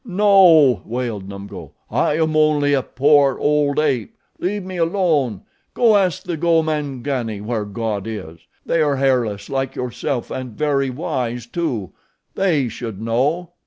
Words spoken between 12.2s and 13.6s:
They should know."